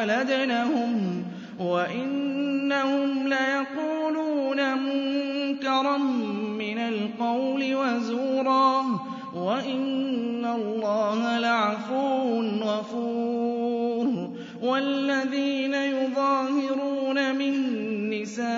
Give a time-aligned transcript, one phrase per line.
[0.00, 1.24] ولدنهم
[1.58, 5.96] وإنهم ليقولون منكرا
[6.58, 8.82] من القول وزورا
[9.34, 14.30] وإن الله لعفو غفور
[14.62, 17.54] والذين يظاهرون من
[18.10, 18.50] نسائهم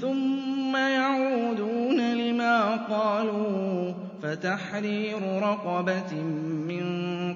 [0.00, 6.14] ثم يعودون لما قالوا فتحرير رقبة
[6.68, 7.19] من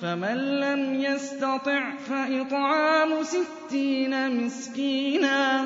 [0.00, 5.64] فمن لم يستطع فإطعام ستين مسكينا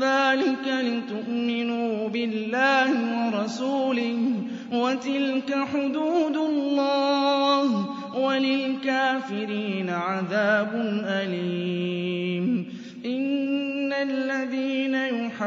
[0.00, 2.90] ذلك لتؤمنوا بالله
[3.26, 4.32] ورسوله
[4.72, 7.86] وتلك حدود الله
[8.18, 10.70] وللكافرين عذاب
[11.04, 12.66] أليم.
[13.06, 15.46] إن الذين يحادون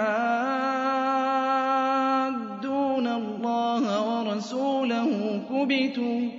[3.07, 6.38] الله ورسوله كبتوا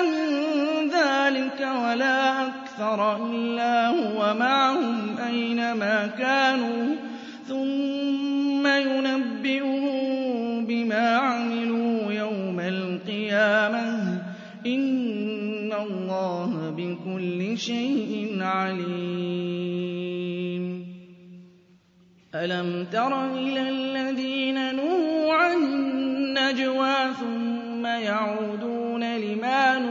[1.61, 6.95] ولا أكثر إلا هو معهم أينما كانوا
[7.47, 14.21] ثم ينبئهم بما عملوا يوم القيامة.
[14.65, 19.81] إن الله بكل شيء عليم.
[22.35, 29.90] ألم تر إلى الذين نهوا عن النجوى ثم يعودون لما نهوا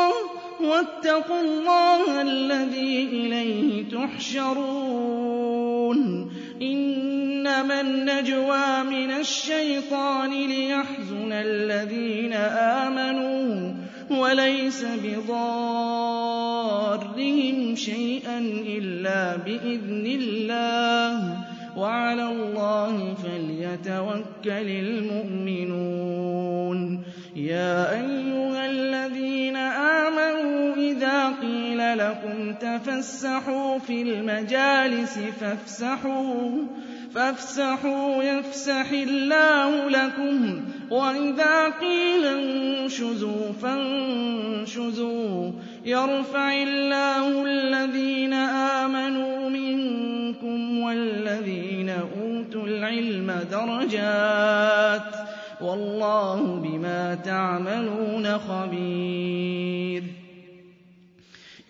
[0.63, 5.61] واتقوا الله الذي إليه تحشرون.
[6.61, 13.73] إنما النجوى من الشيطان ليحزن الذين آمنوا
[14.09, 15.35] وليس بضارهم
[17.75, 21.37] شيئا إلا بإذن الله.
[21.77, 27.01] وعلى الله فليتوكل المؤمنون.
[31.95, 36.51] لَكُمْ تَفَسَّحُوا فِي الْمَجَالِسِ فَافْسَحُوا
[37.15, 40.61] فَافْسَحُوا يَفْسَحِ اللَّهُ لَكُمْ
[40.91, 45.51] وَإِذَا قِيلَ انشُزُوا فَانشُزُوا.
[45.85, 55.17] يَرْفَعِ اللَّهُ الَّذِينَ آمَنُوا مِنكُمْ وَالَّذِينَ أُوتُوا الْعِلْمَ دَرَجَاتٍ ۚ
[55.63, 60.20] وَاللَّهُ بِمَا تَعْمَلُونَ خَبِيرٌ.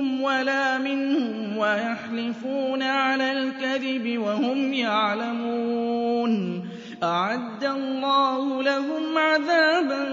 [0.00, 6.62] مِّنكُمْ وَلَا مِنْهُمْ وَيَحْلِفُونَ عَلَى الْكَذِبِ وَهُمْ يَعْلَمُونَ.
[7.02, 10.04] أَعَدَّ اللَّهُ لَهُمْ عَذَابًا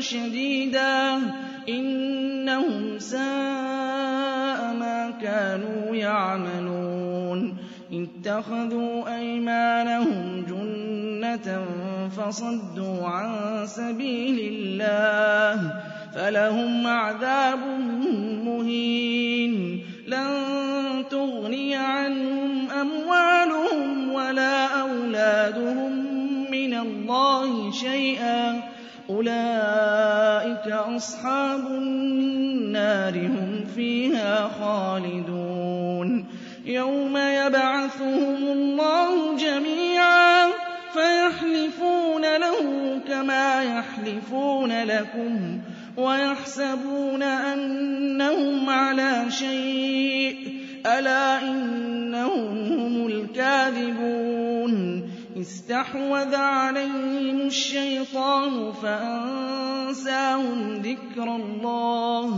[0.00, 1.22] شَدِيدًا ۖ.
[1.68, 7.56] إِنَّهُمْ سَاءَ مَا كَانُوا يَعْمَلُونَ.
[7.92, 11.64] اتَّخَذُوا أَيْمَانَهُمْ جُنَّةً
[12.08, 13.30] فَصَدُّوا عَن
[13.66, 15.72] سَبِيلِ اللَّهِ.
[16.14, 17.58] فَلَهُمْ عَذَابٌ
[18.44, 19.80] مُّهِينٌ.
[20.06, 25.92] لَّن تُغْنِيَ عَنْهُمْ أَمْوَالُهُمْ وَلَا أَوْلَادُهُم
[26.50, 28.62] مِّنَ اللَّهِ شَيْئًا ۖ.
[29.10, 36.26] أُولَٰئِكَ أَصْحَابُ النَّارِ ۖ هُمْ فِيهَا خَالِدُونَ.
[36.66, 40.46] يَوْمَ يَبْعَثُهُمُ اللَّهُ جَمِيعًا
[40.92, 45.60] فَيَحْلِفُونَ لَهُ كَمَا يَحْلِفُونَ لَكُمْ.
[45.96, 50.38] وَيَحْسَبُونَ أَنَّهُمْ عَلَىٰ شَيْءٍ ۚ.
[50.86, 55.02] أَلَا إِنَّهُمْ هُمُ الْكَاذِبُونَ.
[55.40, 62.34] اسْتَحْوَذَ عَلَيْهِمُ الشَّيْطَانُ فَأَنسَاهُمْ ذِكْرَ اللَّهِ ۚ.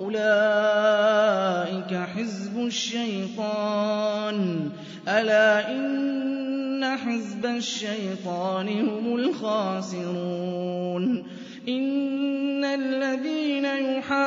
[0.00, 4.72] أُولَٰئِكَ حِزْبُ الشَّيْطَانِ ۚ.
[5.08, 11.24] أَلَا إِنَّ حِزْبَ الشَّيْطَانِ هُمُ الْخَاسِرُونَ.
[11.68, 14.24] إِنَّ الَّذِينَ يُحَادُّونَ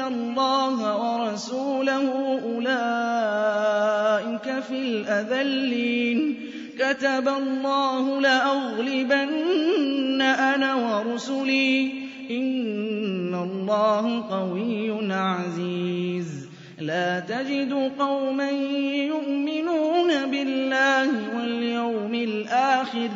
[0.00, 6.36] اللَّهَ وَرَسُولَهُ أُولَٰئِكَ فِي الْأَذَلِّينَ
[6.78, 11.92] كَتَبَ اللَّهُ لَأَغْلِبَنَّ أَنَا وَرُسُلِي ۚ
[12.30, 16.48] إِنَّ اللَّهَ قَوِيٌّ عَزِيزٌ
[16.80, 23.10] لَّا تَجِدُ قَوْمًا يُؤْمِنُونَ بِاللَّهِ وَالْيَوْمِ الْآخِرِ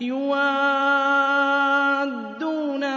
[0.00, 0.42] يُوَادُّونَ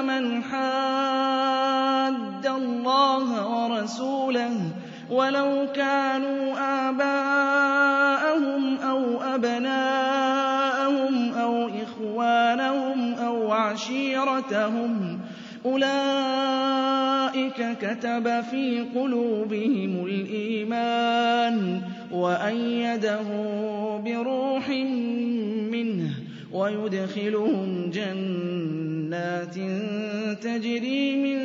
[0.05, 4.53] مَنْ حَادَّ اللَّهَ وَرَسُولَهُ
[5.11, 6.53] وَلَوْ كَانُوا
[6.89, 15.19] آبَاءَهُمْ أَوْ أَبْنَاءَهُمْ أَوْ إِخْوَانَهُمْ أَوْ عَشِيرَتَهُمْ ۚ
[15.65, 21.81] أُولَٰئِكَ كَتَبَ فِي قُلُوبِهِمُ الْإِيمَانَ
[22.11, 23.72] وَأَيَّدَهُم
[26.63, 29.55] وَيُدْخِلُهُمْ جَنَّاتٍ
[30.43, 31.39] تَجْرِي مِن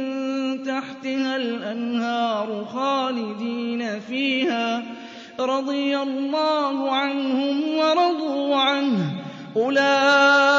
[0.63, 4.85] تَحْتِهَا الْأَنْهَارُ خَالِدِينَ فِيهَا ۚ.
[5.41, 9.57] رَضِيَ اللَّهُ عَنْهُمْ وَرَضُوا عَنْهُ ۚ.
[9.57, 10.58] أُولَٰئِكَ